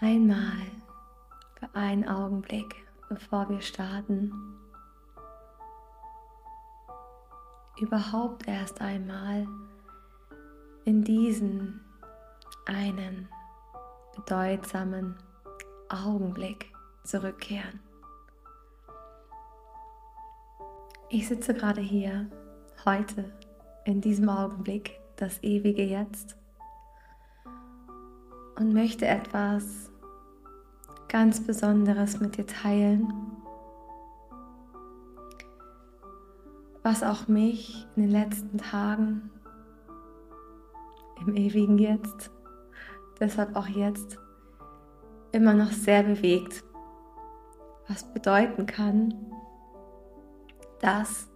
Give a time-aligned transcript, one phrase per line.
[0.00, 0.62] einmal
[1.58, 4.32] für einen Augenblick, bevor wir starten,
[7.80, 9.46] überhaupt erst einmal
[10.84, 11.80] in diesen
[12.66, 13.28] einen
[14.14, 15.16] bedeutsamen
[15.88, 16.72] Augenblick
[17.04, 17.80] zurückkehren.
[21.10, 22.30] Ich sitze gerade hier,
[22.84, 23.32] heute,
[23.84, 26.37] in diesem Augenblick, das ewige Jetzt,
[28.58, 29.90] und möchte etwas
[31.08, 33.12] ganz Besonderes mit dir teilen,
[36.82, 39.30] was auch mich in den letzten Tagen
[41.20, 42.30] im ewigen Jetzt,
[43.20, 44.18] deshalb auch jetzt,
[45.32, 46.64] immer noch sehr bewegt,
[47.88, 49.14] was bedeuten kann,
[50.80, 51.28] dass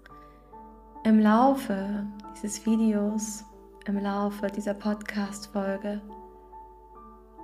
[1.04, 3.44] im Laufe dieses Videos,
[3.86, 6.00] im Laufe dieser Podcast-Folge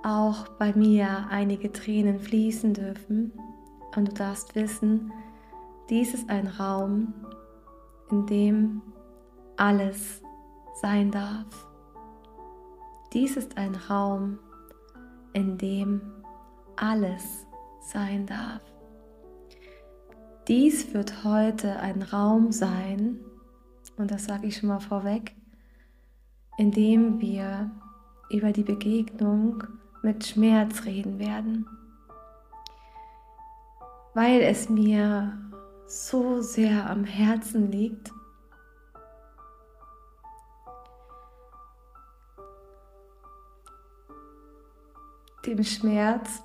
[0.03, 3.33] auch bei mir einige Tränen fließen dürfen.
[3.95, 5.11] Und du darfst wissen,
[5.89, 7.13] dies ist ein Raum,
[8.11, 8.81] in dem
[9.57, 10.21] alles
[10.81, 11.67] sein darf.
[13.13, 14.37] Dies ist ein Raum,
[15.33, 16.01] in dem
[16.75, 17.47] alles
[17.81, 18.61] sein darf.
[20.47, 23.19] Dies wird heute ein Raum sein,
[23.97, 25.35] und das sage ich schon mal vorweg,
[26.57, 27.71] in dem wir
[28.29, 29.63] über die Begegnung
[30.01, 31.67] mit Schmerz reden werden,
[34.13, 35.37] weil es mir
[35.87, 38.11] so sehr am Herzen liegt.
[45.45, 46.43] dem Schmerz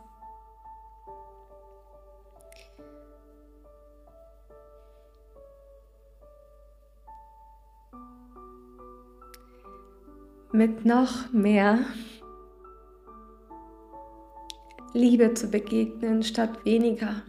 [10.52, 11.80] mit noch mehr
[14.94, 17.22] Liebe zu begegnen statt weniger.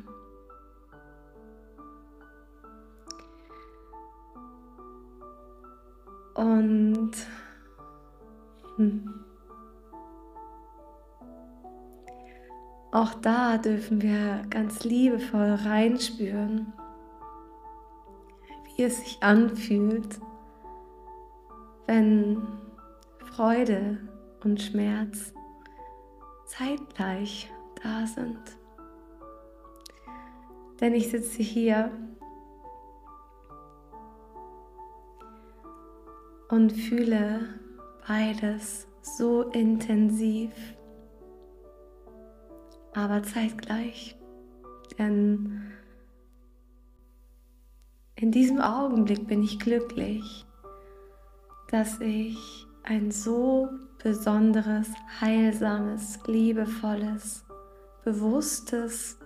[6.35, 7.11] Und
[8.75, 9.09] hm,
[12.91, 16.71] auch da dürfen wir ganz liebevoll reinspüren,
[18.75, 20.19] wie es sich anfühlt,
[21.87, 22.45] wenn
[23.17, 23.97] Freude
[24.43, 25.33] und Schmerz
[26.45, 27.51] zeitgleich
[27.81, 28.39] da sind.
[30.79, 31.91] Denn ich sitze hier
[36.49, 37.59] und fühle
[38.07, 40.51] beides so intensiv,
[42.93, 44.17] aber zeitgleich.
[44.97, 45.71] Denn
[48.15, 50.45] in diesem Augenblick bin ich glücklich,
[51.69, 53.69] dass ich ein so
[54.03, 57.43] besonderes, heilsames, liebevolles,
[58.03, 59.17] bewusstes,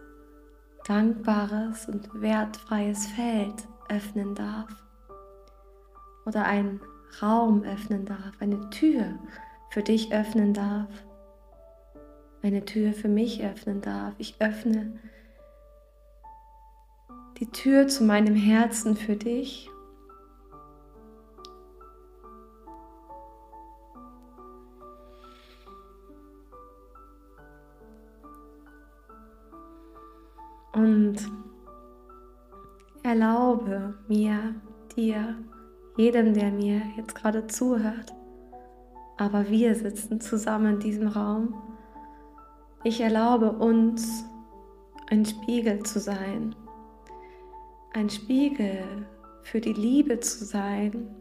[0.86, 4.70] dankbares und wertfreies Feld öffnen darf.
[6.26, 6.80] Oder einen
[7.22, 9.20] Raum öffnen darf, eine Tür
[9.72, 10.90] für dich öffnen darf,
[12.42, 14.14] eine Tür für mich öffnen darf.
[14.18, 14.98] Ich öffne
[17.40, 19.69] die Tür zu meinem Herzen für dich
[30.80, 31.18] Und
[33.04, 34.56] erlaube mir,
[34.96, 35.36] dir,
[35.98, 38.14] jedem, der mir jetzt gerade zuhört,
[39.18, 41.54] aber wir sitzen zusammen in diesem Raum.
[42.86, 44.24] Ich erlaube uns,
[45.10, 46.56] ein Spiegel zu sein,
[47.94, 49.06] ein Spiegel
[49.42, 51.14] für die Liebe zu sein.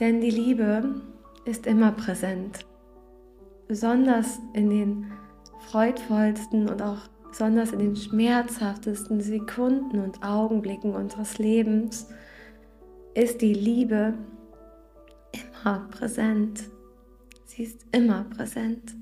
[0.00, 1.02] Denn die Liebe
[1.44, 2.66] ist immer präsent,
[3.68, 5.12] besonders in den
[5.70, 6.98] freudvollsten und auch
[7.28, 12.06] besonders in den schmerzhaftesten Sekunden und Augenblicken unseres Lebens
[13.14, 14.14] ist die Liebe
[15.32, 16.70] immer präsent.
[17.44, 18.94] Sie ist immer präsent.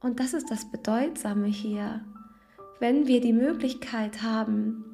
[0.00, 2.04] Und das ist das Bedeutsame hier.
[2.80, 4.84] Wenn wir die Möglichkeit haben,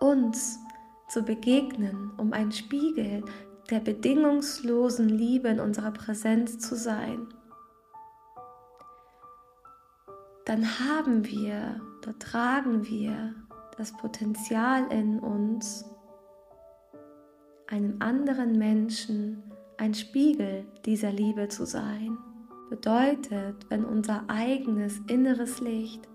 [0.00, 0.58] uns
[1.08, 3.24] zu begegnen, um ein Spiegel
[3.70, 7.28] der bedingungslosen Liebe in unserer Präsenz zu sein,
[10.46, 13.34] dann haben wir, dort tragen wir
[13.76, 15.84] das Potenzial in uns,
[17.66, 19.42] einem anderen Menschen
[19.76, 22.16] ein Spiegel dieser Liebe zu sein.
[22.70, 26.08] Bedeutet, wenn unser eigenes inneres Licht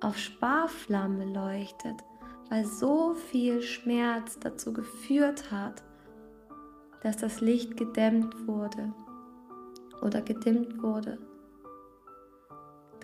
[0.00, 1.96] auf Sparflamme leuchtet,
[2.50, 5.82] weil so viel Schmerz dazu geführt hat,
[7.02, 8.94] dass das Licht gedämmt wurde
[10.00, 11.18] oder gedimmt wurde,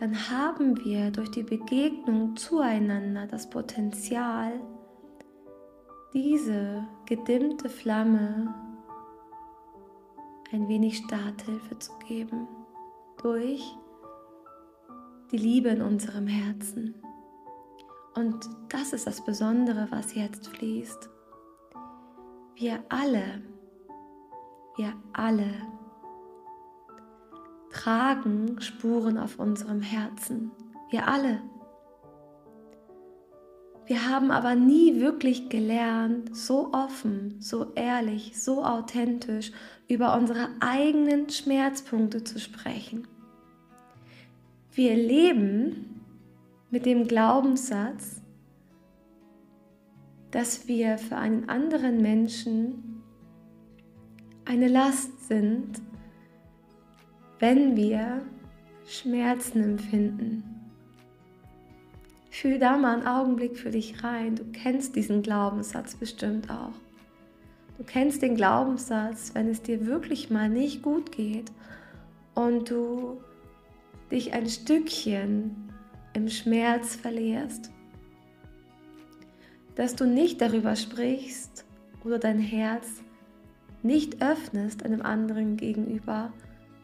[0.00, 4.58] dann haben wir durch die Begegnung zueinander das Potenzial,
[6.14, 8.54] diese gedimmte Flamme
[10.52, 12.48] ein wenig Starthilfe zu geben
[13.22, 13.62] durch
[15.30, 16.94] die Liebe in unserem Herzen.
[18.14, 21.10] Und das ist das Besondere, was jetzt fließt.
[22.54, 23.42] Wir alle,
[24.76, 25.52] wir alle
[27.70, 30.50] tragen Spuren auf unserem Herzen.
[30.90, 31.40] Wir alle.
[33.86, 39.50] Wir haben aber nie wirklich gelernt, so offen, so ehrlich, so authentisch
[39.88, 43.08] über unsere eigenen Schmerzpunkte zu sprechen.
[44.72, 46.02] Wir leben
[46.70, 48.22] mit dem Glaubenssatz,
[50.30, 53.02] dass wir für einen anderen Menschen
[54.44, 55.80] eine Last sind,
[57.40, 58.22] wenn wir
[58.86, 60.44] Schmerzen empfinden.
[62.30, 64.36] Fühl da mal einen Augenblick für dich rein.
[64.36, 66.72] Du kennst diesen Glaubenssatz bestimmt auch.
[67.78, 71.50] Du kennst den Glaubenssatz, wenn es dir wirklich mal nicht gut geht
[72.34, 73.20] und du
[74.10, 75.72] dich ein Stückchen
[76.12, 77.70] im Schmerz verlierst.
[79.76, 81.64] Dass du nicht darüber sprichst
[82.04, 82.86] oder dein Herz
[83.82, 86.32] nicht öffnest einem anderen gegenüber,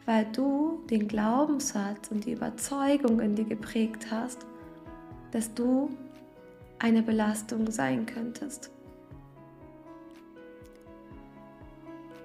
[0.07, 4.45] weil du den Glaubenssatz und die Überzeugung in dir geprägt hast,
[5.31, 5.89] dass du
[6.79, 8.71] eine Belastung sein könntest.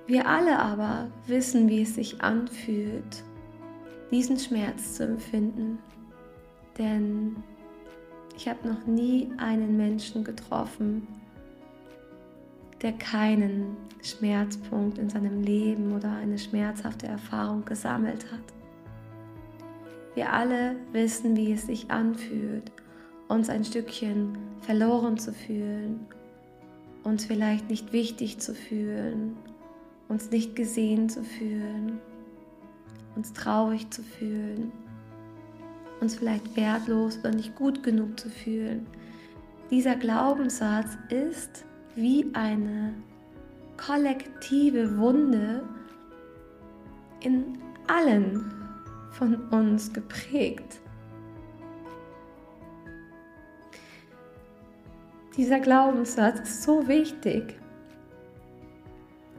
[0.06, 3.24] Wir alle aber wissen, wie es sich anfühlt,
[4.12, 5.78] diesen Schmerz zu empfinden.
[6.78, 7.42] Denn
[8.36, 11.08] ich habe noch nie einen Menschen getroffen,
[12.82, 18.40] der keinen Schmerzpunkt in seinem Leben oder eine schmerzhafte Erfahrung gesammelt hat.
[20.14, 22.70] Wir alle wissen, wie es sich anfühlt,
[23.28, 26.00] uns ein Stückchen verloren zu fühlen,
[27.04, 29.36] uns vielleicht nicht wichtig zu fühlen,
[30.08, 32.00] uns nicht gesehen zu fühlen,
[33.16, 34.72] uns traurig zu fühlen,
[36.00, 38.86] uns vielleicht wertlos oder nicht gut genug zu fühlen.
[39.70, 42.94] Dieser Glaubenssatz ist wie eine
[43.76, 45.62] kollektive Wunde
[47.20, 48.50] in allen
[49.10, 50.80] von uns geprägt.
[55.36, 57.58] Dieser Glaubenssatz ist so wichtig.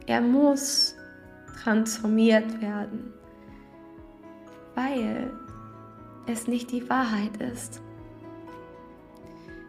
[0.06, 0.96] Er muss
[1.62, 3.12] transformiert werden,
[4.74, 5.32] weil
[6.26, 7.80] es nicht die Wahrheit ist.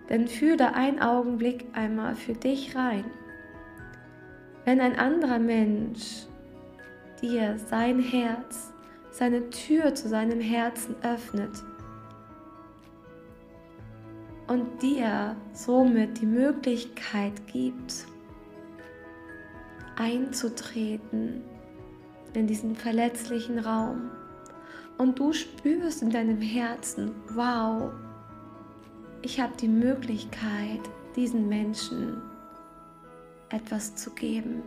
[0.09, 3.05] Denn fühle da einen Augenblick einmal für dich rein.
[4.63, 6.25] Wenn ein anderer Mensch
[7.21, 8.73] dir sein Herz,
[9.11, 11.63] seine Tür zu seinem Herzen öffnet,
[14.47, 18.05] und dir somit die Möglichkeit gibt,
[19.95, 21.41] einzutreten
[22.33, 24.11] in diesen verletzlichen Raum.
[24.97, 27.91] Und du spürst in deinem Herzen, wow,
[29.25, 30.81] ich habe die Möglichkeit,
[31.16, 32.22] diesen Menschen
[33.50, 34.62] etwas zu geben.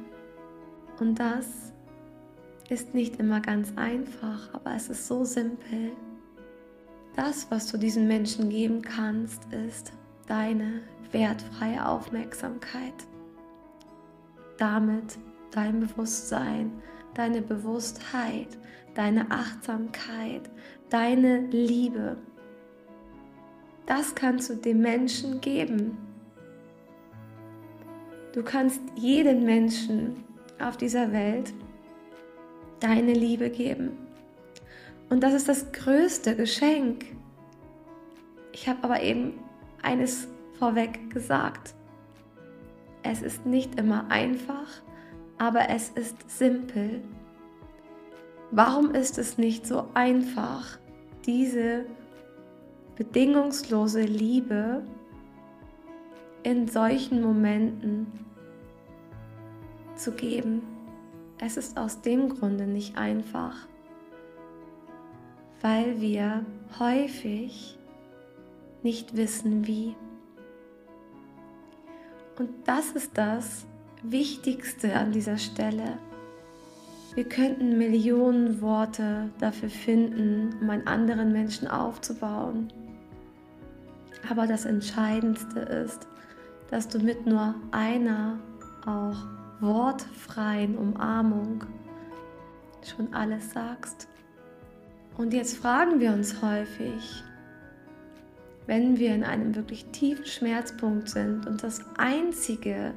[0.98, 1.72] Und das
[2.68, 5.92] ist nicht immer ganz einfach, aber es ist so simpel.
[7.14, 9.92] Das, was du diesen Menschen geben kannst, ist
[10.26, 10.80] deine
[11.12, 13.06] wertfreie Aufmerksamkeit.
[14.58, 15.18] Damit
[15.52, 16.82] dein Bewusstsein,
[17.14, 18.58] deine Bewusstheit,
[18.96, 20.50] deine Achtsamkeit,
[20.90, 22.16] deine Liebe.
[23.88, 25.96] Das kannst du dem Menschen geben.
[28.34, 30.24] Du kannst jedem Menschen
[30.60, 31.54] auf dieser Welt
[32.80, 33.96] deine Liebe geben.
[35.08, 37.06] Und das ist das größte Geschenk.
[38.52, 39.40] Ich habe aber eben
[39.80, 40.28] eines
[40.58, 41.74] vorweg gesagt.
[43.02, 44.68] Es ist nicht immer einfach,
[45.38, 47.02] aber es ist simpel.
[48.50, 50.78] Warum ist es nicht so einfach,
[51.24, 51.86] diese
[52.98, 54.82] bedingungslose Liebe
[56.42, 58.08] in solchen Momenten
[59.94, 60.62] zu geben?
[61.38, 63.54] Es ist aus dem Grunde nicht einfach,
[65.62, 66.44] weil wir
[66.80, 67.78] häufig
[68.82, 69.94] nicht wissen wie.
[72.36, 73.64] Und das ist das
[74.02, 75.98] Wichtigste an dieser Stelle.
[77.14, 82.72] Wir könnten Millionen Worte dafür finden, um einen anderen Menschen aufzubauen.
[84.30, 86.06] Aber das Entscheidendste ist,
[86.70, 88.38] dass du mit nur einer
[88.84, 89.16] auch
[89.60, 91.64] wortfreien Umarmung
[92.84, 94.08] schon alles sagst.
[95.16, 97.24] Und jetzt fragen wir uns häufig,
[98.66, 102.92] wenn wir in einem wirklich tiefen Schmerzpunkt sind und das Einzige,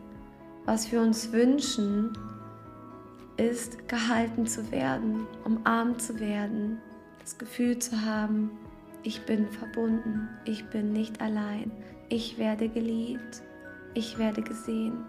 [0.65, 2.15] was wir uns wünschen,
[3.38, 6.77] ist gehalten zu werden, umarmt zu werden,
[7.21, 8.51] das Gefühl zu haben,
[9.03, 11.72] ich bin verbunden, ich bin nicht allein,
[12.10, 13.41] ich werde geliebt,
[13.93, 15.05] ich werde gesehen,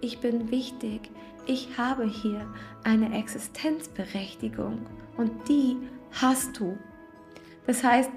[0.00, 1.10] ich bin wichtig,
[1.46, 2.46] ich habe hier
[2.84, 4.86] eine Existenzberechtigung.
[5.16, 5.76] Und die
[6.12, 6.76] hast du.
[7.66, 8.10] Das heißt,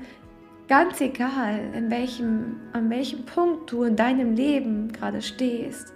[0.68, 5.94] ganz egal, in welchem, an welchem Punkt du in deinem Leben gerade stehst,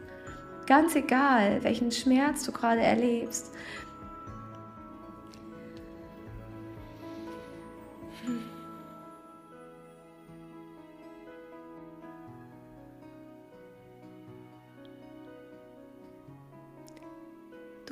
[0.65, 3.53] ganz egal, welchen Schmerz du gerade erlebst,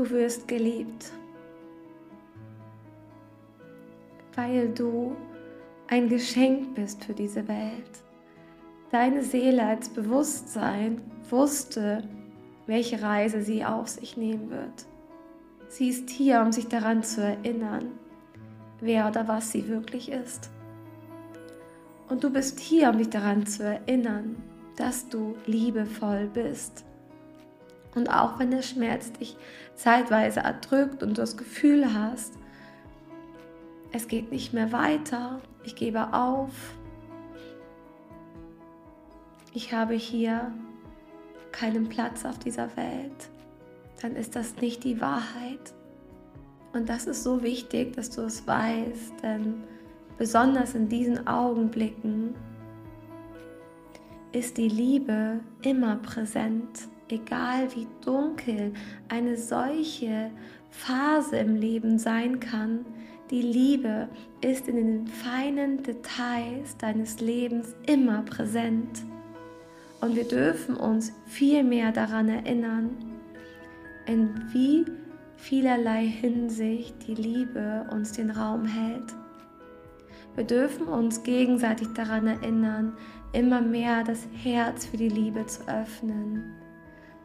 [0.02, 1.12] Du wirst geliebt,
[4.34, 5.16] weil du
[5.88, 8.02] ein Geschenk bist für diese Welt.
[8.90, 12.04] Deine Seele als Bewusstsein wusste,
[12.66, 14.88] welche Reise sie auf sich nehmen wird.
[15.68, 17.92] Sie ist hier, um sich daran zu erinnern,
[18.80, 20.50] wer oder was sie wirklich ist.
[22.10, 24.38] Und du bist hier, um dich daran zu erinnern,
[24.78, 26.86] dass du liebevoll bist.
[27.96, 29.36] Und auch wenn der Schmerz dich
[29.76, 32.34] zeitweise erdrückt und du das Gefühl hast,
[33.92, 36.52] es geht nicht mehr weiter, ich gebe auf,
[39.54, 40.54] ich habe hier
[41.52, 43.30] keinen Platz auf dieser Welt,
[44.02, 45.74] dann ist das nicht die Wahrheit.
[46.74, 49.64] Und das ist so wichtig, dass du es weißt, denn
[50.18, 52.34] besonders in diesen Augenblicken
[54.32, 58.74] ist die Liebe immer präsent egal wie dunkel
[59.10, 60.32] eine solche
[60.70, 62.86] Phase im Leben sein kann,
[63.30, 64.10] die Liebe
[64.42, 69.04] ist in den feinen Details deines Lebens immer präsent.
[70.02, 72.90] Und wir dürfen uns viel mehr daran erinnern,
[74.06, 74.86] in wie
[75.38, 79.14] vielerlei Hinsicht die Liebe uns den Raum hält.
[80.36, 82.94] Wir dürfen uns gegenseitig daran erinnern,
[83.34, 86.61] immer mehr das Herz für die Liebe zu öffnen.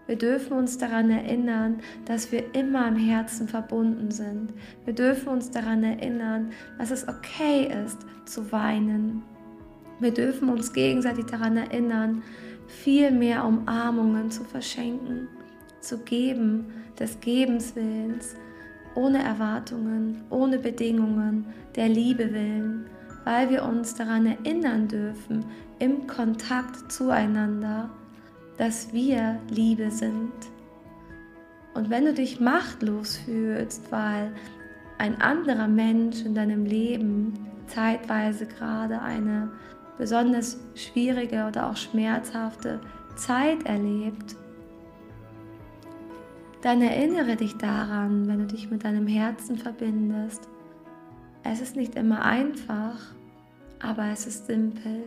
[0.06, 4.52] Wir dürfen uns daran erinnern, dass wir immer im Herzen verbunden sind.
[4.84, 9.22] Wir dürfen uns daran erinnern, dass es okay ist zu weinen.
[9.98, 12.22] Wir dürfen uns gegenseitig daran erinnern,
[12.66, 15.28] viel mehr Umarmungen zu verschenken,
[15.80, 16.66] zu geben,
[16.98, 18.36] des Gebens Willens,
[18.94, 22.86] ohne Erwartungen, ohne Bedingungen, der Liebe willen,
[23.24, 25.44] weil wir uns daran erinnern dürfen,
[25.78, 27.90] im Kontakt zueinander,
[28.58, 30.32] dass wir Liebe sind.
[31.74, 34.32] Und wenn du dich machtlos fühlst, weil
[34.98, 37.34] ein anderer Mensch in deinem Leben
[37.66, 39.50] zeitweise gerade eine
[39.98, 42.80] besonders schwierige oder auch schmerzhafte
[43.16, 44.36] Zeit erlebt,
[46.62, 50.48] dann erinnere dich daran, wenn du dich mit deinem Herzen verbindest.
[51.44, 52.98] Es ist nicht immer einfach,
[53.80, 55.04] aber es ist simpel.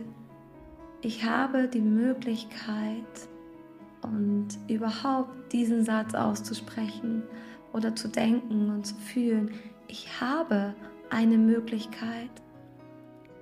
[1.02, 3.28] Ich habe die Möglichkeit,
[4.02, 7.22] und überhaupt diesen Satz auszusprechen
[7.72, 9.50] oder zu denken und zu fühlen,
[9.88, 10.74] ich habe
[11.10, 12.30] eine Möglichkeit.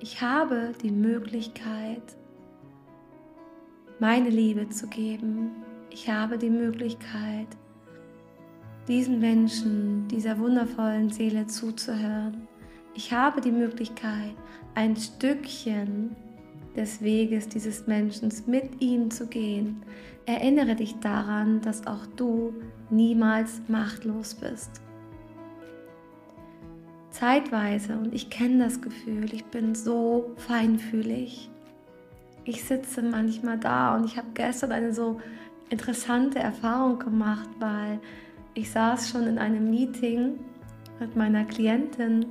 [0.01, 2.03] Ich habe die Möglichkeit,
[3.99, 5.51] meine Liebe zu geben.
[5.91, 7.49] Ich habe die Möglichkeit,
[8.87, 12.47] diesen Menschen, dieser wundervollen Seele zuzuhören.
[12.95, 14.35] Ich habe die Möglichkeit,
[14.75, 16.17] ein Stückchen
[16.79, 19.83] des Weges dieses Menschen mit ihm zu gehen.
[20.27, 22.55] Erinnere dich daran, dass auch du
[22.89, 24.81] niemals machtlos bist.
[27.11, 31.51] Zeitweise, und ich kenne das Gefühl, ich bin so feinfühlig.
[32.45, 35.21] Ich sitze manchmal da und ich habe gestern eine so
[35.71, 37.99] interessante Erfahrung gemacht, weil
[38.55, 40.39] ich saß schon in einem Meeting
[41.01, 42.27] mit meiner Klientin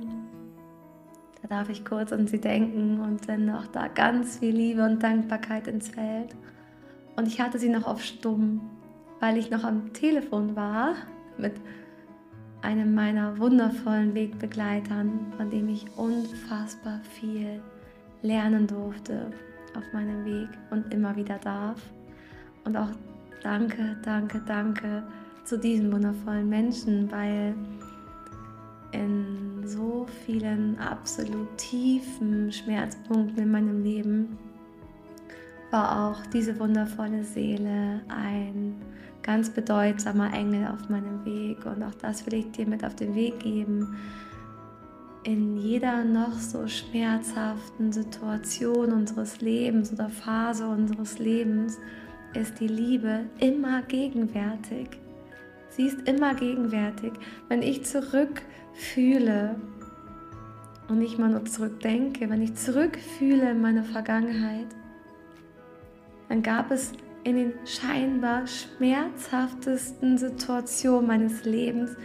[1.48, 5.66] darf ich kurz an sie denken und sende auch da ganz viel Liebe und Dankbarkeit
[5.66, 6.34] ins Feld.
[7.16, 8.60] Und ich hatte sie noch auf Stumm,
[9.20, 10.94] weil ich noch am Telefon war
[11.36, 11.54] mit
[12.62, 17.60] einem meiner wundervollen Wegbegleitern, von dem ich unfassbar viel
[18.22, 19.30] lernen durfte
[19.76, 21.80] auf meinem Weg und immer wieder darf.
[22.64, 22.90] Und auch
[23.42, 25.02] danke, danke, danke
[25.44, 27.54] zu diesen wundervollen Menschen, weil
[28.92, 29.17] in
[30.28, 34.36] vielen absolut tiefen Schmerzpunkten in meinem Leben
[35.70, 38.74] war auch diese wundervolle Seele ein
[39.22, 43.14] ganz bedeutsamer Engel auf meinem Weg und auch das will ich dir mit auf den
[43.14, 43.96] Weg geben.
[45.24, 51.78] In jeder noch so schmerzhaften Situation unseres Lebens oder Phase unseres Lebens
[52.34, 54.88] ist die Liebe immer gegenwärtig.
[55.70, 57.12] Sie ist immer gegenwärtig.
[57.48, 59.56] Wenn ich zurückfühle
[60.88, 64.68] und ich mal nur zurückdenke, wenn ich zurückfühle in meine Vergangenheit,
[66.28, 66.92] dann gab es
[67.24, 71.96] in den scheinbar schmerzhaftesten Situationen meines Lebens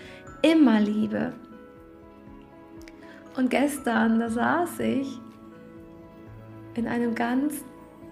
[0.41, 1.33] immer Liebe.
[3.35, 5.19] Und gestern, da saß ich
[6.75, 7.63] in einem ganz,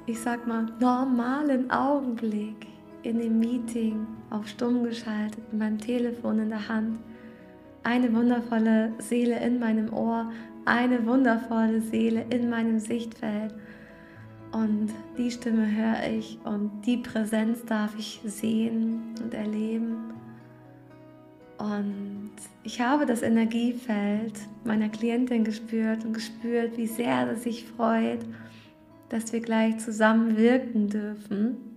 [0.06, 2.68] ich sag mal, normalen Augenblick
[3.04, 7.00] in dem Meeting auf stumm geschaltet, mit meinem Telefon in der Hand.
[7.84, 10.32] Eine wundervolle Seele in meinem Ohr,
[10.66, 13.54] eine wundervolle Seele in meinem Sichtfeld.
[14.52, 20.14] Und die Stimme höre ich und die Präsenz darf ich sehen und erleben.
[21.58, 22.32] Und
[22.64, 28.26] ich habe das Energiefeld meiner Klientin gespürt und gespürt, wie sehr es sich freut,
[29.10, 31.71] dass wir gleich zusammen wirken dürfen.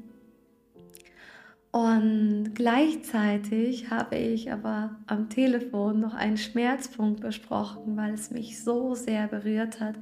[1.75, 8.95] Und gleichzeitig habe ich aber am Telefon noch einen Schmerzpunkt besprochen, weil es mich so
[8.95, 9.97] sehr berührt hat.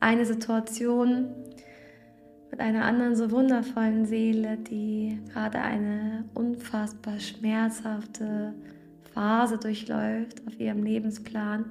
[0.00, 1.26] Eine Situation
[2.50, 8.54] mit einer anderen so wundervollen Seele, die gerade eine unfassbar schmerzhafte
[9.12, 11.66] Phase durchläuft auf ihrem Lebensplan,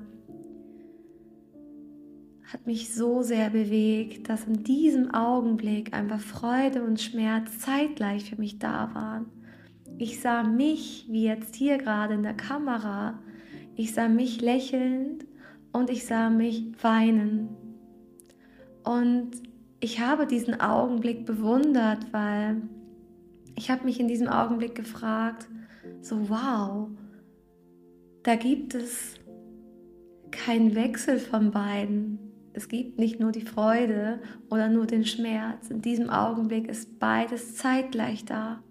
[2.43, 8.39] hat mich so sehr bewegt, dass in diesem Augenblick einfach Freude und Schmerz zeitgleich für
[8.39, 9.36] mich da waren.
[9.99, 13.19] Ich sah mich, wie jetzt hier gerade in der Kamera,
[13.75, 15.25] ich sah mich lächelnd
[15.71, 17.49] und ich sah mich weinen.
[18.83, 19.31] Und
[19.79, 22.61] ich habe diesen Augenblick bewundert, weil
[23.55, 25.47] ich habe mich in diesem Augenblick gefragt,
[26.01, 26.89] so wow,
[28.21, 29.15] da gibt es
[30.29, 32.19] keinen Wechsel von beiden.
[32.53, 35.69] Es gibt nicht nur die Freude oder nur den Schmerz.
[35.69, 38.63] In diesem Augenblick ist beides zeitgleich da.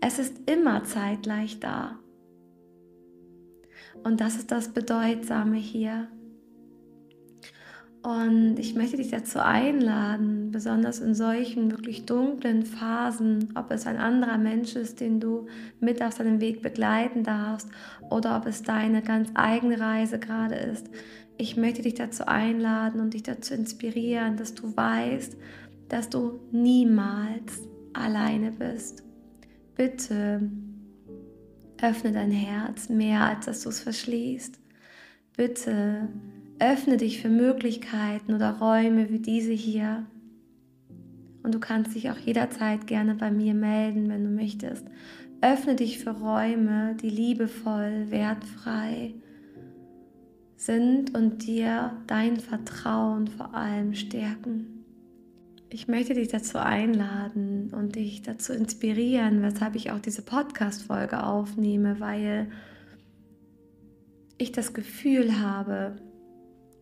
[0.00, 1.98] Es ist immer zeitgleich da.
[4.02, 6.08] Und das ist das Bedeutsame hier.
[8.04, 13.96] Und ich möchte dich dazu einladen, besonders in solchen wirklich dunklen Phasen, ob es ein
[13.96, 15.46] anderer Mensch ist, den du
[15.80, 17.66] mit auf deinem Weg begleiten darfst,
[18.10, 20.90] oder ob es deine ganz eigene Reise gerade ist.
[21.38, 25.38] Ich möchte dich dazu einladen und dich dazu inspirieren, dass du weißt,
[25.88, 27.62] dass du niemals
[27.94, 29.02] alleine bist.
[29.76, 30.50] Bitte
[31.82, 34.58] öffne dein Herz mehr, als dass du es verschließt.
[35.36, 36.08] Bitte
[36.58, 40.06] öffne dich für Möglichkeiten oder Räume wie diese hier.
[41.42, 44.86] Und du kannst dich auch jederzeit gerne bei mir melden, wenn du möchtest.
[45.40, 49.14] Öffne dich für Räume, die liebevoll, wertfrei
[50.56, 54.83] sind und dir dein Vertrauen vor allem stärken.
[55.74, 61.98] Ich möchte dich dazu einladen und dich dazu inspirieren, weshalb ich auch diese Podcast-Folge aufnehme,
[61.98, 62.48] weil
[64.38, 65.96] ich das Gefühl habe,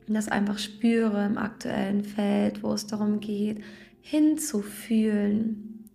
[0.08, 3.62] das einfach spüre im aktuellen Feld, wo es darum geht,
[4.02, 5.88] hinzufühlen,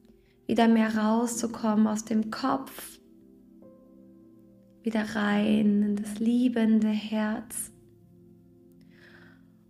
[0.48, 2.98] wieder mehr rauszukommen aus dem Kopf,
[4.82, 7.72] wieder rein in das liebende Herz.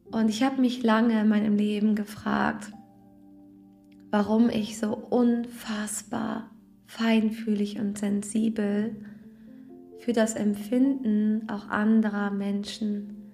[0.06, 2.72] Und ich habe mich lange in meinem Leben gefragt,
[4.12, 6.50] warum ich so unfassbar
[6.86, 8.96] feinfühlig und sensibel
[10.00, 13.34] für das Empfinden auch anderer Menschen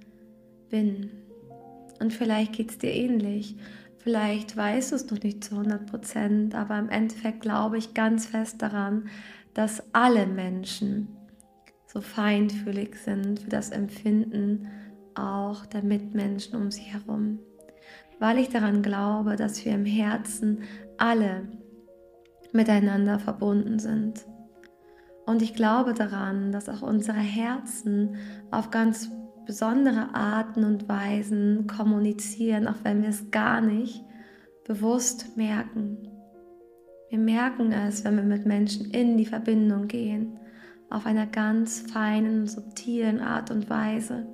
[0.69, 1.11] bin.
[1.99, 3.55] Und vielleicht geht es dir ähnlich.
[3.97, 8.25] Vielleicht weißt du es noch nicht zu 100 Prozent, aber im Endeffekt glaube ich ganz
[8.25, 9.07] fest daran,
[9.53, 11.07] dass alle Menschen
[11.85, 14.67] so feinfühlig sind für das Empfinden
[15.15, 17.39] auch der Mitmenschen um sie herum
[18.23, 20.61] weil ich daran glaube, dass wir im Herzen
[20.97, 21.45] alle
[22.53, 24.25] miteinander verbunden sind.
[25.25, 28.15] Und ich glaube daran, dass auch unsere Herzen
[28.49, 29.11] auf ganz
[29.45, 34.05] besondere Arten und Weisen kommunizieren, auch wenn wir es gar nicht
[34.65, 36.07] bewusst merken.
[37.09, 40.39] Wir merken es, wenn wir mit Menschen in die Verbindung gehen,
[40.89, 44.32] auf einer ganz feinen, subtilen Art und Weise.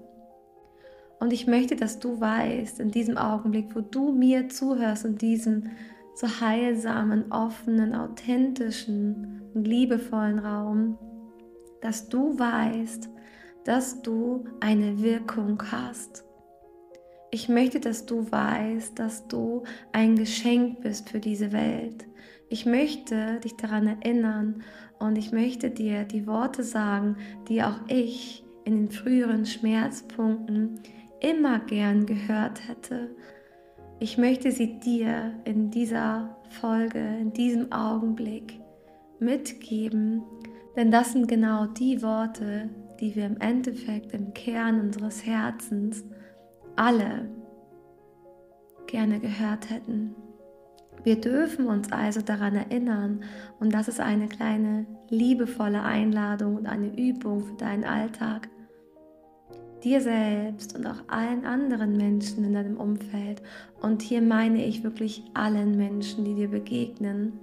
[1.20, 5.64] Und ich möchte, dass du weißt, in diesem Augenblick, wo du mir zuhörst, in diesem
[6.16, 10.98] so heilsamen, offenen, authentischen und liebevollen Raum,
[11.82, 13.10] dass du weißt,
[13.66, 16.26] dass du eine Wirkung hast.
[17.32, 22.08] Ich möchte, dass du weißt, dass du ein Geschenk bist für diese Welt.
[22.50, 24.64] Ich möchte dich daran erinnern
[25.00, 27.16] Und ich möchte dir die Worte sagen,
[27.48, 30.82] die auch ich in den früheren Schmerzpunkten
[31.22, 33.16] immer gern gehört hätte.
[34.00, 38.60] Ich möchte sie dir in dieser Folge, in diesem Augenblick
[39.20, 40.24] mitgeben,
[40.76, 46.04] denn das sind genau die Worte, die wir im Endeffekt im Kern unseres Herzens
[46.76, 47.30] alle
[48.88, 50.16] gerne gehört hätten.
[51.04, 53.24] Wir dürfen uns also daran erinnern
[53.60, 58.50] und das ist eine kleine liebevolle Einladung und eine Übung für deinen Alltag,
[59.84, 63.42] dir selbst und auch allen anderen Menschen in deinem Umfeld
[63.82, 67.40] und hier meine ich wirklich allen Menschen, die dir begegnen,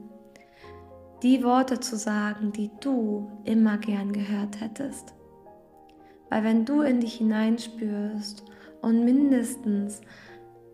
[1.23, 5.15] die Worte zu sagen, die du immer gern gehört hättest.
[6.29, 8.45] Weil wenn du in dich hineinspürst
[8.83, 10.03] und mindestens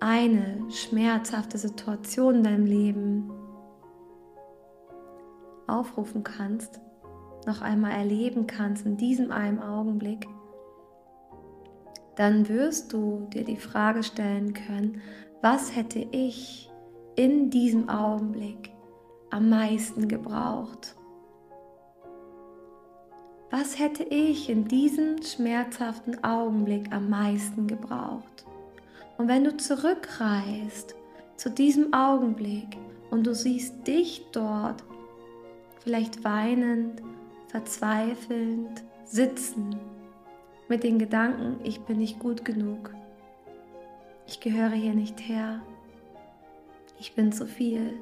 [0.01, 3.31] eine schmerzhafte Situation in deinem Leben
[5.67, 6.81] aufrufen kannst,
[7.47, 10.27] noch einmal erleben kannst in diesem einen Augenblick,
[12.17, 15.01] dann wirst du dir die Frage stellen können,
[15.41, 16.71] was hätte ich
[17.17, 18.71] in diesem Augenblick
[19.31, 20.95] am meisten gebraucht?
[23.51, 28.47] Was hätte ich in diesem schmerzhaften Augenblick am meisten gebraucht?
[29.19, 30.95] Und wenn du zurückreist
[31.37, 32.79] zu diesem Augenblick
[33.11, 34.83] und du siehst dich dort,
[35.81, 37.03] vielleicht weinend,
[37.49, 39.77] verzweifelnd, sitzen,
[40.69, 42.95] mit den Gedanken, ich bin nicht gut genug,
[44.27, 45.61] ich gehöre hier nicht her,
[46.99, 47.99] ich bin zu viel,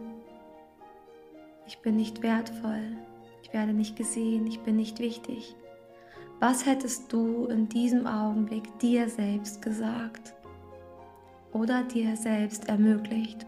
[1.67, 2.97] ich bin nicht wertvoll,
[3.43, 5.57] ich werde nicht gesehen, ich bin nicht wichtig.
[6.39, 10.35] Was hättest du in diesem Augenblick dir selbst gesagt?
[11.53, 13.47] oder dir selbst ermöglicht.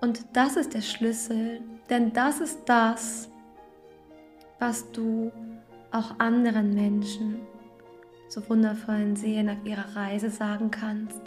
[0.00, 3.30] Und das ist der Schlüssel, denn das ist das,
[4.58, 5.30] was du
[5.90, 7.40] auch anderen Menschen,
[8.32, 11.20] so wundervollen Seelen auf ihrer Reise sagen kannst.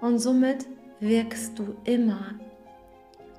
[0.00, 0.66] Und somit
[0.98, 2.34] wirkst du immer.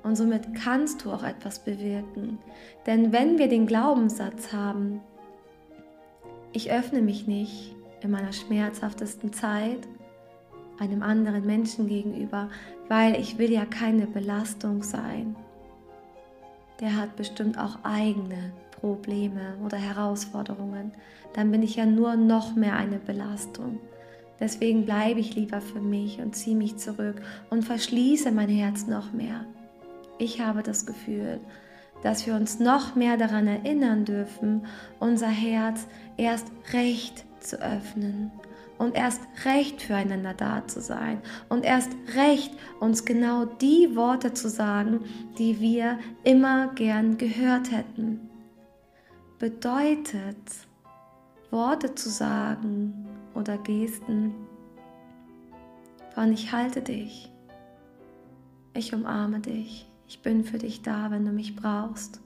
[0.04, 2.38] Und somit kannst du auch etwas bewirken.
[2.86, 5.00] Denn wenn wir den Glaubenssatz haben,
[6.52, 9.88] ich öffne mich nicht in meiner schmerzhaftesten Zeit,
[10.78, 12.48] einem anderen Menschen gegenüber,
[12.86, 15.34] weil ich will ja keine Belastung sein.
[16.80, 20.92] Der hat bestimmt auch eigene Probleme oder Herausforderungen.
[21.34, 23.80] Dann bin ich ja nur noch mehr eine Belastung.
[24.40, 29.12] Deswegen bleibe ich lieber für mich und ziehe mich zurück und verschließe mein Herz noch
[29.12, 29.44] mehr.
[30.18, 31.40] Ich habe das Gefühl,
[32.02, 34.66] dass wir uns noch mehr daran erinnern dürfen,
[35.00, 35.86] unser Herz
[36.16, 38.30] erst recht zu öffnen
[38.78, 44.48] und erst recht füreinander da zu sein und erst recht uns genau die Worte zu
[44.48, 45.00] sagen,
[45.38, 48.27] die wir immer gern gehört hätten.
[49.38, 50.36] Bedeutet,
[51.50, 54.34] Worte zu sagen oder Gesten
[56.14, 57.30] von ich halte dich,
[58.74, 62.20] ich umarme dich, ich bin für dich da, wenn du mich brauchst.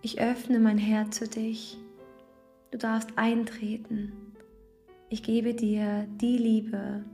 [0.00, 1.76] Ich öffne mein Herz für dich.
[2.70, 4.12] Du darfst eintreten.
[5.10, 7.04] Ich gebe dir die Liebe,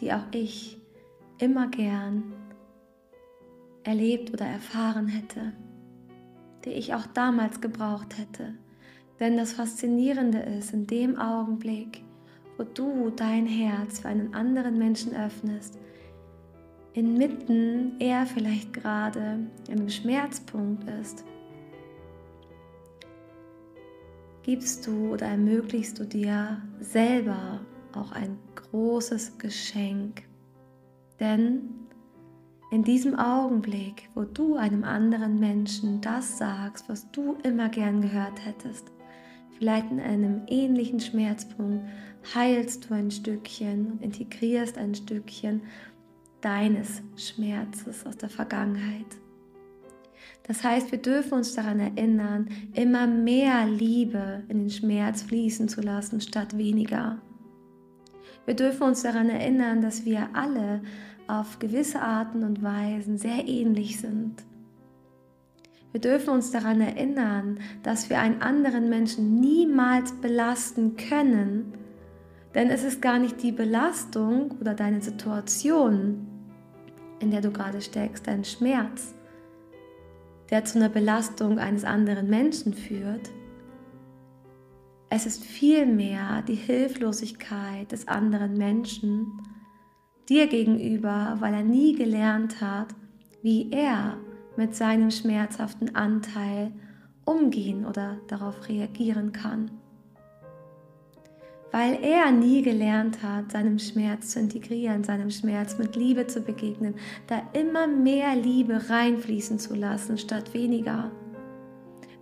[0.00, 0.78] die auch ich
[1.38, 2.34] immer gern
[3.84, 5.52] erlebt oder erfahren hätte,
[6.64, 8.54] die ich auch damals gebraucht hätte.
[9.20, 12.02] Denn das Faszinierende ist, in dem Augenblick,
[12.56, 15.78] wo du dein Herz für einen anderen Menschen öffnest,
[16.94, 21.24] inmitten er vielleicht gerade einem Schmerzpunkt ist,
[24.42, 27.60] gibst du oder ermöglichst du dir selber
[27.94, 30.22] auch ein großes Geschenk.
[31.18, 31.73] Denn
[32.74, 38.44] in diesem Augenblick, wo du einem anderen Menschen das sagst, was du immer gern gehört
[38.44, 38.90] hättest,
[39.56, 41.86] vielleicht in einem ähnlichen Schmerzpunkt,
[42.34, 45.62] heilst du ein Stückchen und integrierst ein Stückchen
[46.40, 49.06] deines Schmerzes aus der Vergangenheit.
[50.42, 55.80] Das heißt, wir dürfen uns daran erinnern, immer mehr Liebe in den Schmerz fließen zu
[55.80, 57.22] lassen, statt weniger.
[58.46, 60.82] Wir dürfen uns daran erinnern, dass wir alle
[61.26, 64.42] auf gewisse Arten und Weisen sehr ähnlich sind.
[65.92, 71.72] Wir dürfen uns daran erinnern, dass wir einen anderen Menschen niemals belasten können,
[72.54, 76.26] denn es ist gar nicht die Belastung oder deine Situation,
[77.20, 79.14] in der du gerade steckst, dein Schmerz,
[80.50, 83.30] der zu einer Belastung eines anderen Menschen führt.
[85.10, 89.40] Es ist vielmehr die Hilflosigkeit des anderen Menschen
[90.28, 92.88] dir gegenüber, weil er nie gelernt hat,
[93.42, 94.16] wie er
[94.56, 96.72] mit seinem schmerzhaften Anteil
[97.24, 99.70] umgehen oder darauf reagieren kann.
[101.72, 106.94] Weil er nie gelernt hat, seinem Schmerz zu integrieren, seinem Schmerz mit Liebe zu begegnen,
[107.26, 111.10] da immer mehr Liebe reinfließen zu lassen statt weniger.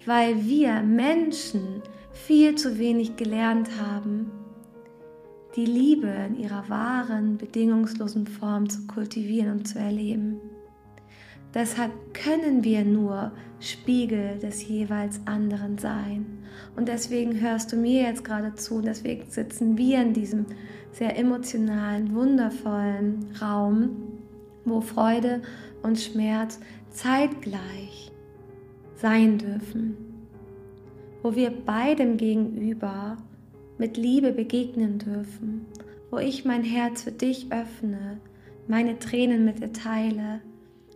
[0.07, 4.31] Weil wir Menschen viel zu wenig gelernt haben,
[5.57, 10.41] die Liebe in ihrer wahren, bedingungslosen Form zu kultivieren und zu erleben.
[11.55, 16.39] Deshalb können wir nur Spiegel des jeweils anderen sein.
[16.77, 20.47] Und deswegen hörst du mir jetzt gerade zu deswegen sitzen wir in diesem
[20.93, 23.91] sehr emotionalen, wundervollen Raum,
[24.65, 25.43] wo Freude
[25.83, 26.59] und Schmerz
[26.91, 28.13] zeitgleich
[28.95, 29.97] sein dürfen,
[31.23, 33.19] wo wir beidem gegenüber
[33.83, 35.67] mit Liebe begegnen dürfen,
[36.11, 38.19] wo ich mein Herz für dich öffne,
[38.67, 40.41] meine Tränen mit dir teile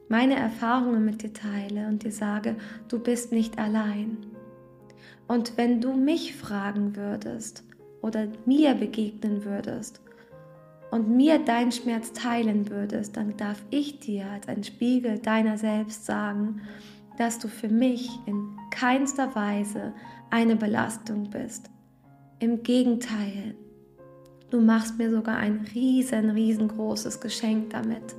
[0.09, 2.57] meine Erfahrungen mit dir teile und dir sage,
[2.89, 4.19] du bist nicht allein.
[5.27, 7.65] Und wenn du mich fragen würdest
[8.03, 10.01] oder mir begegnen würdest
[10.93, 16.07] und mir deinen Schmerz teilen würdest, dann darf ich dir als ein Spiegel deiner selbst
[16.07, 16.61] sagen,
[17.19, 19.93] dass du für mich in keinster Weise
[20.31, 21.69] eine Belastung bist.
[22.39, 23.55] Im Gegenteil,
[24.51, 28.15] du machst mir sogar ein riesen, riesengroßes Geschenk damit.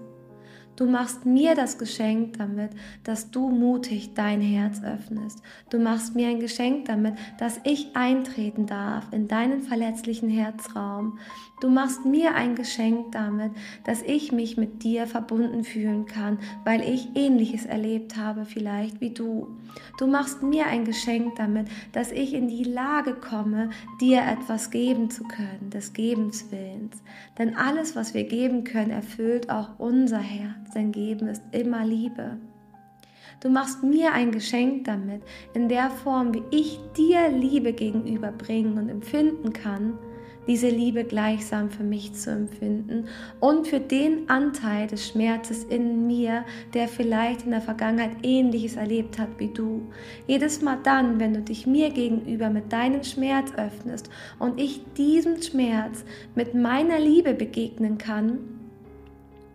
[0.77, 2.69] Du machst mir das Geschenk damit,
[3.03, 5.41] dass du mutig dein Herz öffnest.
[5.71, 11.17] Du machst mir ein Geschenk damit, dass ich eintreten darf in deinen verletzlichen Herzraum.
[11.61, 13.51] Du machst mir ein Geschenk damit,
[13.85, 19.09] dass ich mich mit dir verbunden fühlen kann, weil ich ähnliches erlebt habe vielleicht wie
[19.09, 19.47] du.
[19.97, 25.09] Du machst mir ein Geschenk damit, dass ich in die Lage komme, dir etwas geben
[25.09, 27.01] zu können, des Gebens willens.
[27.39, 32.37] Denn alles, was wir geben können, erfüllt auch unser Herz denn Geben ist immer Liebe.
[33.39, 35.21] Du machst mir ein Geschenk damit,
[35.53, 39.93] in der Form, wie ich dir Liebe gegenüberbringen und empfinden kann,
[40.47, 43.05] diese Liebe gleichsam für mich zu empfinden
[43.39, 49.19] und für den Anteil des Schmerzes in mir, der vielleicht in der Vergangenheit ähnliches erlebt
[49.19, 49.81] hat wie du.
[50.25, 55.41] Jedes Mal dann, wenn du dich mir gegenüber mit deinem Schmerz öffnest und ich diesem
[55.41, 58.39] Schmerz mit meiner Liebe begegnen kann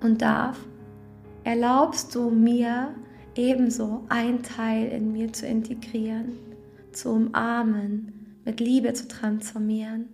[0.03, 0.59] und darf,
[1.45, 2.95] erlaubst du mir
[3.35, 6.33] ebenso ein Teil in mir zu integrieren,
[6.93, 10.09] zu umarmen, mit Liebe zu transformieren.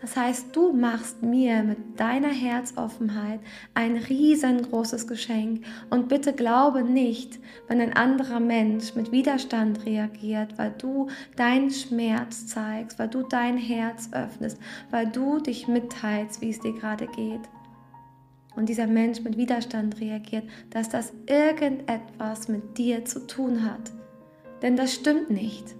[0.00, 3.40] Das heißt, du machst mir mit deiner Herzoffenheit
[3.74, 10.72] ein riesengroßes Geschenk und bitte glaube nicht, wenn ein anderer Mensch mit Widerstand reagiert, weil
[10.78, 14.60] du deinen Schmerz zeigst, weil du dein Herz öffnest,
[14.92, 17.40] weil du dich mitteilst, wie es dir gerade geht
[18.58, 23.92] und dieser Mensch mit Widerstand reagiert, dass das irgendetwas mit dir zu tun hat.
[24.62, 25.76] Denn das stimmt nicht.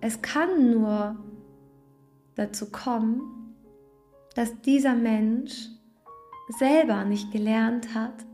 [0.00, 1.22] Es kann nur
[2.34, 3.54] dazu kommen,
[4.34, 5.68] dass dieser Mensch
[6.58, 8.24] selber nicht gelernt hat,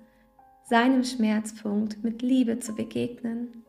[0.62, 3.64] seinem Schmerzpunkt mit Liebe zu begegnen,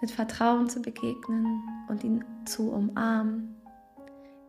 [0.00, 3.55] mit Vertrauen zu begegnen und ihn zu umarmen.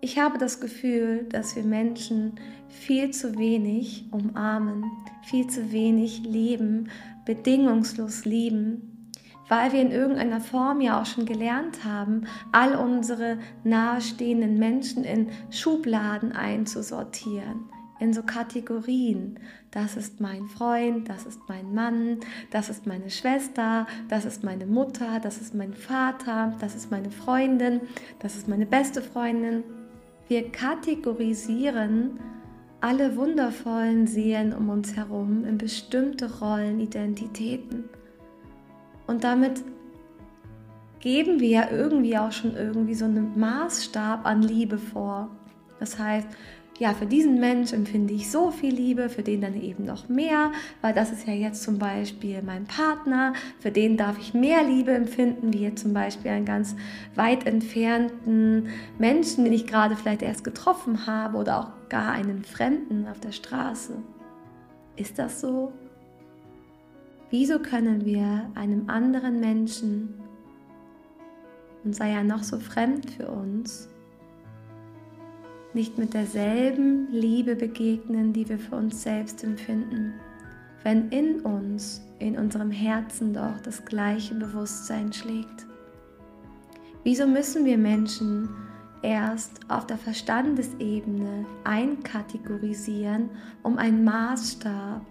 [0.08, 2.40] Ich habe das Gefühl, dass wir Menschen
[2.70, 4.86] viel zu wenig umarmen,
[5.24, 6.90] viel zu wenig lieben,
[7.26, 9.12] bedingungslos lieben,
[9.50, 15.28] weil wir in irgendeiner Form ja auch schon gelernt haben, all unsere nahestehenden Menschen in
[15.50, 17.66] Schubladen einzusortieren,
[18.00, 19.38] in so Kategorien.
[19.72, 24.68] Das ist mein Freund, das ist mein Mann, das ist meine Schwester, das ist meine
[24.68, 27.82] Mutter, das ist mein Vater, das ist meine Freundin,
[28.20, 29.66] das ist meine beste Freundin.
[30.28, 32.20] Wir kategorisieren
[32.82, 37.86] alle wundervollen Seelen um uns herum in bestimmte Rollen, Identitäten.
[39.08, 39.64] Und damit
[41.00, 45.30] geben wir ja irgendwie auch schon irgendwie so einen Maßstab an Liebe vor.
[45.80, 46.28] Das heißt,
[46.80, 50.52] ja, für diesen Mensch empfinde ich so viel Liebe, für den dann eben noch mehr,
[50.82, 54.92] weil das ist ja jetzt zum Beispiel mein Partner, für den darf ich mehr Liebe
[54.92, 56.76] empfinden, wie jetzt zum Beispiel einen ganz
[57.16, 63.08] weit entfernten Menschen, den ich gerade vielleicht erst getroffen habe oder auch gar einen Fremden
[63.08, 63.94] auf der Straße.
[64.96, 65.72] Ist das so?
[67.32, 70.14] Wieso können wir einem anderen Menschen,
[71.84, 73.90] und sei er noch so fremd für uns,
[75.78, 80.16] nicht mit derselben Liebe begegnen, die wir für uns selbst empfinden,
[80.84, 85.68] wenn in uns, in unserem Herzen doch das gleiche Bewusstsein schlägt.
[87.04, 88.50] Wieso müssen wir Menschen
[89.04, 93.30] erst auf der Verstandesebene einkategorisieren,
[93.62, 95.06] um einen Maßstab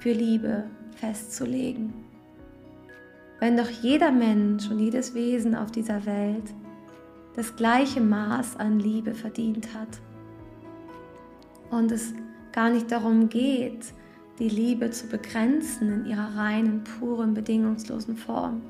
[0.00, 0.64] für Liebe
[0.96, 1.94] festzulegen?
[3.42, 6.44] wenn doch jeder Mensch und jedes Wesen auf dieser Welt
[7.34, 10.00] das gleiche Maß an Liebe verdient hat.
[11.70, 12.14] Und es
[12.52, 13.94] gar nicht darum geht,
[14.38, 18.62] die Liebe zu begrenzen in ihrer reinen, puren, bedingungslosen Form.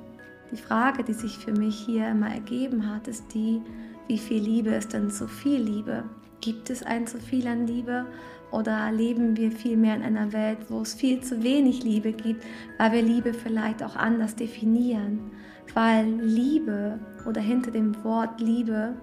[0.51, 3.63] Die Frage, die sich für mich hier immer ergeben hat, ist die,
[4.07, 6.05] wie viel Liebe ist denn zu viel Liebe?
[6.41, 8.07] Gibt es ein zu viel an Liebe
[8.51, 12.45] oder leben wir vielmehr in einer Welt, wo es viel zu wenig Liebe gibt,
[12.79, 15.31] weil wir Liebe vielleicht auch anders definieren?
[15.75, 18.95] Weil Liebe oder hinter dem Wort Liebe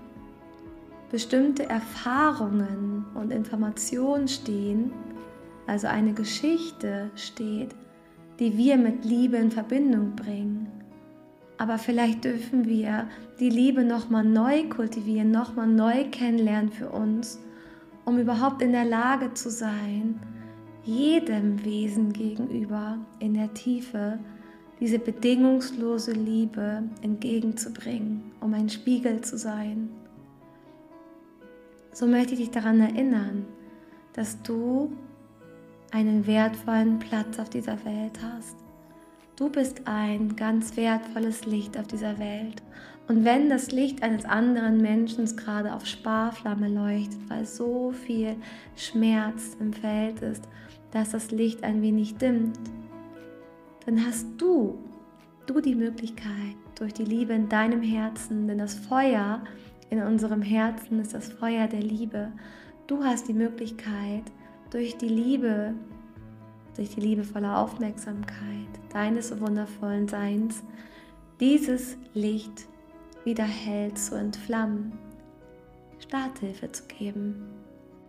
[1.12, 4.92] bestimmte Erfahrungen und Informationen stehen,
[5.68, 7.76] also eine Geschichte steht,
[8.40, 10.68] die wir mit Liebe in Verbindung bringen.
[11.58, 13.08] Aber vielleicht dürfen wir
[13.40, 17.40] die Liebe nochmal neu kultivieren, nochmal neu kennenlernen für uns
[18.10, 20.20] um überhaupt in der Lage zu sein,
[20.84, 24.18] jedem Wesen gegenüber in der Tiefe
[24.80, 29.90] diese bedingungslose Liebe entgegenzubringen, um ein Spiegel zu sein.
[31.92, 33.46] So möchte ich dich daran erinnern,
[34.14, 34.92] dass du
[35.92, 38.56] einen wertvollen Platz auf dieser Welt hast.
[39.36, 42.62] Du bist ein ganz wertvolles Licht auf dieser Welt
[43.10, 48.36] und wenn das Licht eines anderen Menschen gerade auf Sparflamme leuchtet, weil so viel
[48.76, 50.48] Schmerz im Feld ist,
[50.92, 52.60] dass das Licht ein wenig dimmt,
[53.86, 54.78] dann hast du,
[55.46, 59.44] du die Möglichkeit durch die Liebe in deinem Herzen, denn das Feuer
[59.90, 62.32] in unserem Herzen ist das Feuer der Liebe.
[62.88, 64.24] Du hast die Möglichkeit
[64.70, 65.74] durch die Liebe,
[66.76, 70.64] durch die liebevolle Aufmerksamkeit deines wundervollen Seins,
[71.40, 72.68] dieses Licht
[73.24, 74.94] wieder hell zu entflammen,
[76.00, 77.59] Starthilfe zu geben.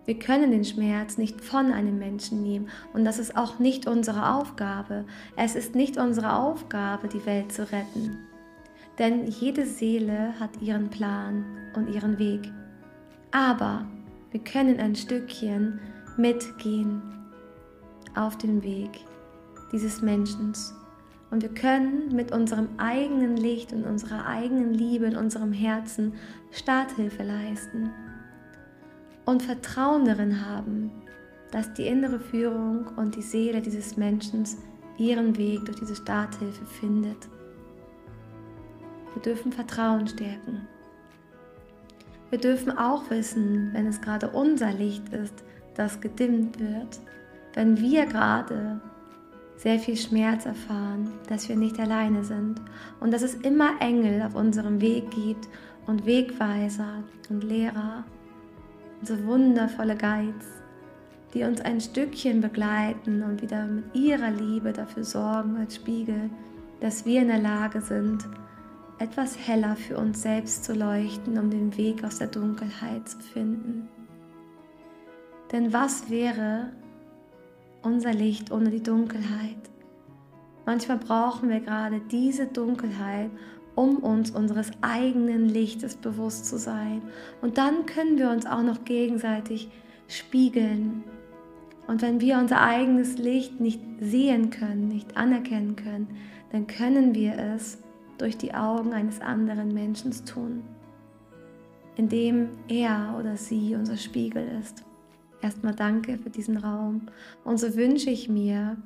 [0.06, 4.34] Wir können den Schmerz nicht von einem Menschen nehmen und das ist auch nicht unsere
[4.34, 5.04] Aufgabe.
[5.36, 8.18] Es ist nicht unsere Aufgabe, die Welt zu retten.
[8.98, 12.50] Denn jede Seele hat ihren Plan und ihren Weg.
[13.30, 13.86] Aber
[14.30, 15.80] wir können ein Stückchen
[16.16, 17.02] mitgehen
[18.14, 19.04] auf den Weg
[19.72, 20.52] dieses Menschen
[21.30, 26.14] und wir können mit unserem eigenen Licht und unserer eigenen Liebe in unserem Herzen
[26.50, 27.90] Starthilfe leisten
[29.24, 30.90] und Vertrauen darin haben,
[31.50, 34.44] dass die innere Führung und die Seele dieses Menschen
[34.98, 37.28] ihren Weg durch diese Starthilfe findet.
[39.14, 40.68] Wir dürfen Vertrauen stärken.
[42.30, 45.42] Wir dürfen auch wissen, wenn es gerade unser Licht ist,
[45.74, 47.00] das gedimmt wird,
[47.54, 48.80] wenn wir gerade
[49.56, 52.60] sehr viel Schmerz erfahren, dass wir nicht alleine sind
[53.00, 55.48] und dass es immer Engel auf unserem Weg gibt
[55.86, 58.04] und Wegweiser und Lehrer,
[59.00, 60.46] unsere wundervolle Guides,
[61.34, 66.30] die uns ein Stückchen begleiten und wieder mit ihrer Liebe dafür sorgen als Spiegel,
[66.80, 68.26] dass wir in der Lage sind,
[68.98, 73.88] etwas heller für uns selbst zu leuchten, um den Weg aus der Dunkelheit zu finden.
[75.52, 76.70] Denn was wäre,
[77.82, 79.69] unser Licht ohne die Dunkelheit.
[80.66, 83.30] Manchmal brauchen wir gerade diese Dunkelheit,
[83.74, 87.02] um uns unseres eigenen Lichtes bewusst zu sein.
[87.40, 89.70] Und dann können wir uns auch noch gegenseitig
[90.08, 91.04] spiegeln.
[91.86, 96.08] Und wenn wir unser eigenes Licht nicht sehen können, nicht anerkennen können,
[96.52, 97.78] dann können wir es
[98.18, 100.62] durch die Augen eines anderen Menschen tun,
[101.96, 104.84] indem er oder sie unser Spiegel ist.
[105.40, 107.06] Erstmal danke für diesen Raum.
[107.44, 108.76] Und so wünsche ich mir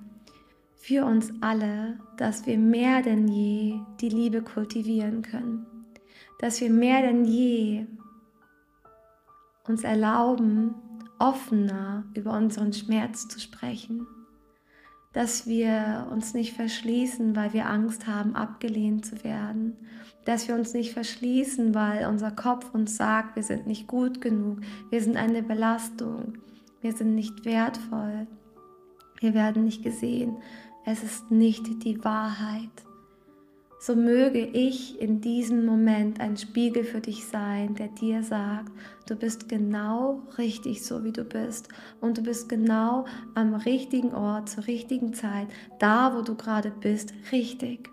[0.86, 5.64] für uns alle, dass wir mehr denn je die Liebe kultivieren können.
[6.40, 7.86] Dass wir mehr denn je
[9.66, 10.74] uns erlauben,
[11.18, 14.06] offener über unseren Schmerz zu sprechen.
[15.14, 19.78] Dass wir uns nicht verschließen, weil wir Angst haben, abgelehnt zu werden.
[20.26, 24.58] Dass wir uns nicht verschließen, weil unser Kopf uns sagt, wir sind nicht gut genug,
[24.90, 26.34] wir sind eine Belastung.
[26.82, 28.26] Wir sind nicht wertvoll.
[29.20, 30.36] Wir werden nicht gesehen.
[30.86, 32.70] Es ist nicht die Wahrheit.
[33.80, 38.70] So möge ich in diesem Moment ein Spiegel für dich sein, der dir sagt,
[39.06, 41.68] du bist genau richtig so, wie du bist.
[42.00, 45.48] Und du bist genau am richtigen Ort, zur richtigen Zeit,
[45.78, 47.90] da, wo du gerade bist, richtig.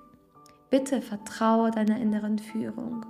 [0.69, 3.05] Bitte vertraue deiner inneren Führung.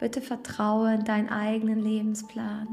[0.00, 2.66] Bitte vertraue in deinen eigenen Lebensplan.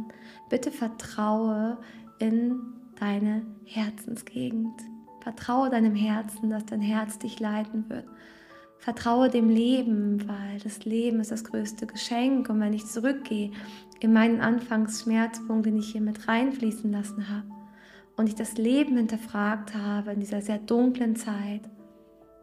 [0.50, 1.78] Bitte vertraue
[2.18, 2.60] in
[3.00, 4.82] deine Herzensgegend.
[5.22, 8.06] Vertraue deinem Herzen, dass dein Herz dich leiten wird.
[8.78, 12.50] Vertraue dem Leben, weil das Leben ist das größte Geschenk.
[12.50, 13.52] Und wenn ich zurückgehe
[14.00, 17.48] in meinen Anfangsschmerzpunkt, den ich hier mit reinfließen lassen habe,
[18.16, 21.62] und ich das Leben hinterfragt habe in dieser sehr dunklen Zeit,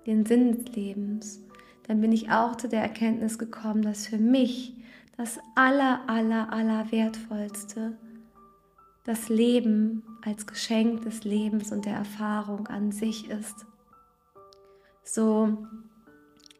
[0.07, 1.43] den Sinn des Lebens,
[1.87, 4.75] dann bin ich auch zu der Erkenntnis gekommen, dass für mich
[5.17, 7.97] das aller, aller, aller wertvollste
[9.07, 13.65] das Leben als Geschenk des Lebens und der Erfahrung an sich ist.
[15.05, 15.57] So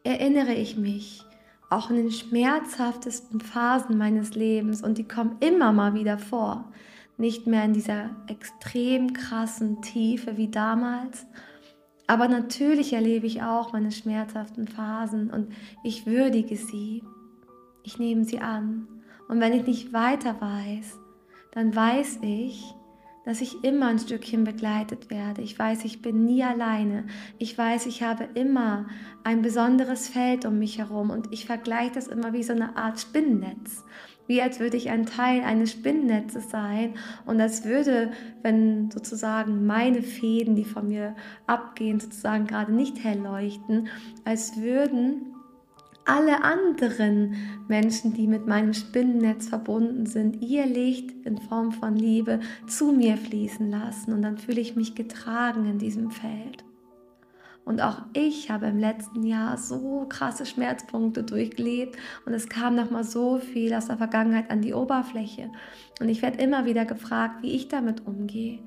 [0.03, 1.25] erinnere ich mich
[1.69, 6.71] auch in den schmerzhaftesten Phasen meines Lebens und die kommen immer mal wieder vor,
[7.17, 11.25] nicht mehr in dieser extrem krassen Tiefe wie damals,
[12.07, 17.03] aber natürlich erlebe ich auch meine schmerzhaften Phasen und ich würdige sie.
[17.83, 18.87] Ich nehme sie an.
[19.27, 20.97] Und wenn ich nicht weiter weiß,
[21.51, 22.75] dann weiß ich,
[23.27, 25.41] dass ich immer ein Stückchen begleitet werde.
[25.41, 27.05] Ich weiß, ich bin nie alleine.
[27.37, 28.87] Ich weiß, ich habe immer
[29.25, 33.01] ein besonderes Feld um mich herum und ich vergleiche das immer wie so eine Art
[33.01, 33.83] Spinnennetz.
[34.27, 36.93] Wie als würde ich ein Teil eines Spinnennetzes sein
[37.25, 38.11] und als würde,
[38.43, 41.13] wenn sozusagen meine Fäden, die von mir
[41.47, 43.89] abgehen, sozusagen gerade nicht hell leuchten,
[44.23, 45.33] als würden
[46.07, 47.35] alle anderen
[47.67, 53.17] Menschen, die mit meinem Spinnennetz verbunden sind, ihr Licht in Form von Liebe zu mir
[53.17, 54.13] fließen lassen.
[54.13, 56.63] Und dann fühle ich mich getragen in diesem Feld.
[57.65, 62.91] Und auch ich habe im letzten Jahr so krasse Schmerzpunkte durchgelebt und es kam noch
[62.91, 65.51] mal so viel aus der Vergangenheit an die Oberfläche.
[65.99, 68.59] Und ich werde immer wieder gefragt, wie ich damit umgehe.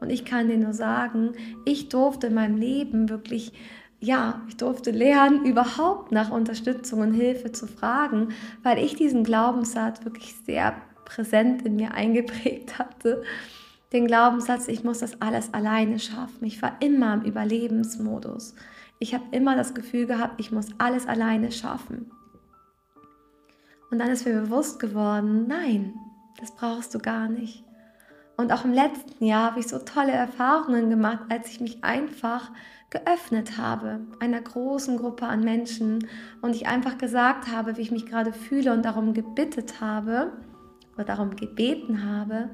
[0.00, 1.34] Und ich kann dir nur sagen,
[1.64, 3.52] ich durfte in meinem Leben wirklich
[4.00, 8.28] ja, ich durfte lernen, überhaupt nach Unterstützung und Hilfe zu fragen,
[8.62, 13.22] weil ich diesen Glaubenssatz wirklich sehr präsent in mir eingeprägt hatte.
[13.92, 16.44] Den Glaubenssatz, ich muss das alles alleine schaffen.
[16.44, 18.54] Ich war immer im Überlebensmodus.
[19.00, 22.10] Ich habe immer das Gefühl gehabt, ich muss alles alleine schaffen.
[23.90, 25.94] Und dann ist mir bewusst geworden, nein,
[26.38, 27.64] das brauchst du gar nicht.
[28.38, 32.52] Und auch im letzten Jahr habe ich so tolle Erfahrungen gemacht, als ich mich einfach
[32.88, 36.06] geöffnet habe, einer großen Gruppe an Menschen
[36.40, 40.32] und ich einfach gesagt habe, wie ich mich gerade fühle und darum gebittet habe
[40.94, 42.50] oder darum gebeten habe,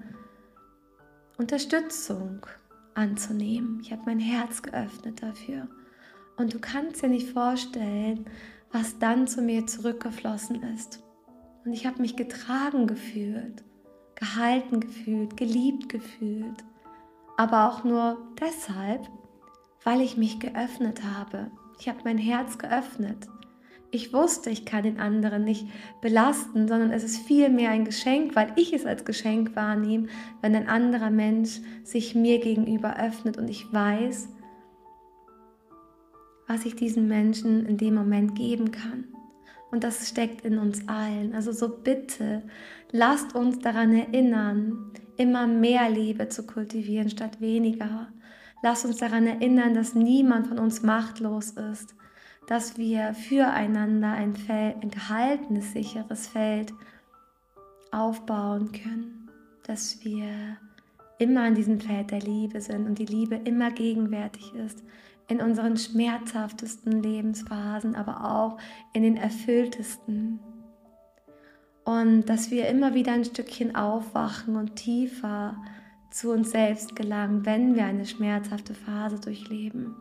[1.36, 2.46] Unterstützung
[2.94, 3.80] anzunehmen.
[3.82, 5.68] Ich habe mein Herz geöffnet dafür.
[6.38, 8.24] Und du kannst dir nicht vorstellen,
[8.72, 11.02] was dann zu mir zurückgeflossen ist.
[11.66, 13.62] Und ich habe mich getragen gefühlt,
[14.16, 16.64] gehalten gefühlt, geliebt gefühlt.
[17.36, 19.08] Aber auch nur deshalb,
[19.82, 21.50] weil ich mich geöffnet habe.
[21.78, 23.28] Ich habe mein Herz geöffnet.
[23.90, 25.68] Ich wusste, ich kann den anderen nicht
[26.00, 30.08] belasten, sondern es ist vielmehr ein Geschenk, weil ich es als Geschenk wahrnehme,
[30.40, 34.28] wenn ein anderer Mensch sich mir gegenüber öffnet und ich weiß,
[36.48, 39.04] was ich diesen Menschen in dem Moment geben kann.
[39.70, 41.34] Und das steckt in uns allen.
[41.34, 42.42] Also so bitte,
[42.94, 48.06] lasst uns daran erinnern, immer mehr Liebe zu kultivieren statt weniger.
[48.62, 51.96] Lass uns daran erinnern, dass niemand von uns machtlos ist,
[52.46, 56.72] dass wir füreinander ein, Feld, ein gehaltenes, sicheres Feld
[57.90, 59.28] aufbauen können,
[59.64, 60.56] dass wir
[61.18, 64.84] immer in diesem Feld der Liebe sind und die Liebe immer gegenwärtig ist
[65.26, 68.58] in unseren schmerzhaftesten Lebensphasen, aber auch
[68.92, 70.38] in den erfülltesten.
[71.84, 75.56] Und dass wir immer wieder ein Stückchen aufwachen und tiefer
[76.10, 79.96] zu uns selbst gelangen, wenn wir eine schmerzhafte Phase durchleben.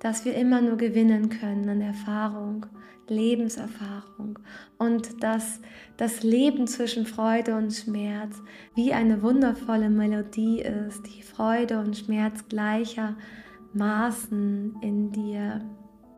[0.00, 2.66] Dass wir immer nur gewinnen können an Erfahrung,
[3.08, 4.38] Lebenserfahrung
[4.78, 5.60] und dass
[5.96, 8.42] das Leben zwischen Freude und Schmerz
[8.74, 15.64] wie eine wundervolle Melodie ist, die Freude und Schmerz gleichermaßen in dir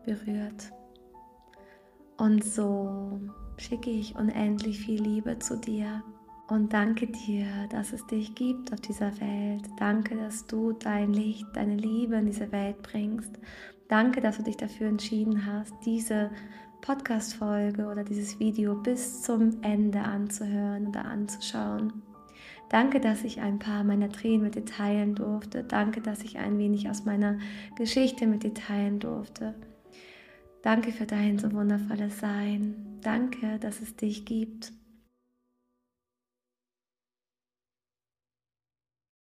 [0.05, 0.73] berührt.
[2.17, 3.21] Und so
[3.61, 6.03] schicke ich unendlich viel Liebe zu dir
[6.49, 9.63] und danke dir, dass es dich gibt auf dieser Welt.
[9.79, 13.39] Danke, dass du dein Licht, deine Liebe in diese Welt bringst.
[13.89, 16.31] Danke, dass du dich dafür entschieden hast, diese
[16.81, 22.03] Podcast-Folge oder dieses Video bis zum Ende anzuhören oder anzuschauen.
[22.69, 25.65] Danke, dass ich ein paar meiner Tränen mit dir teilen durfte.
[25.65, 27.39] Danke, dass ich ein wenig aus meiner
[27.77, 29.55] Geschichte mit dir teilen durfte.
[30.63, 32.90] Danke für dein so wundervolles Sein.
[33.03, 34.73] Danke, dass es dich gibt.